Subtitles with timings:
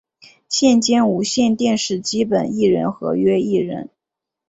[0.49, 3.91] 现兼无线电视基本艺人合约艺人。